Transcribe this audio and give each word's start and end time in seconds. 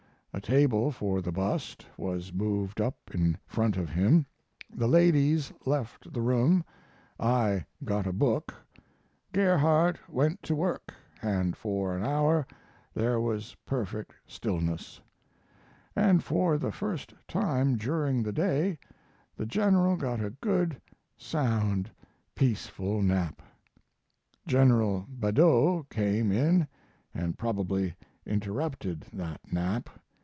A 0.33 0.39
table 0.39 0.91
for 0.91 1.21
the 1.21 1.33
bust 1.33 1.85
was 1.97 2.31
moved 2.31 2.79
up 2.79 2.95
in 3.13 3.37
front 3.45 3.75
of 3.75 3.89
him; 3.89 4.25
the 4.73 4.87
ladies 4.87 5.51
left 5.65 6.13
the 6.13 6.21
room; 6.21 6.63
I 7.19 7.65
got 7.83 8.07
a 8.07 8.13
book; 8.13 8.55
Gerhardt 9.33 9.99
went 10.09 10.41
to 10.43 10.55
work; 10.55 10.93
and 11.21 11.57
for 11.57 11.97
an 11.97 12.05
hour 12.05 12.47
there 12.93 13.19
was 13.19 13.57
perfect 13.65 14.13
stillness, 14.25 15.01
and 15.97 16.23
for 16.23 16.57
the 16.57 16.71
first 16.71 17.13
time 17.27 17.75
during 17.75 18.23
the 18.23 18.31
day 18.33 18.79
the 19.35 19.45
General 19.45 19.97
got 19.97 20.21
a 20.21 20.29
good, 20.29 20.79
sound, 21.17 21.91
peaceful 22.35 23.01
nap. 23.01 23.41
General 24.47 25.05
Badeau 25.09 25.85
came 25.89 26.31
in, 26.31 26.69
and 27.13 27.37
probably 27.37 27.95
interrupted 28.25 29.01
that 29.11 29.41
nap. 29.51 29.89